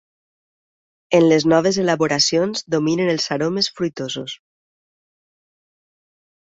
[1.17, 4.39] En les noves elaboracions dominen els aromes fruitosos.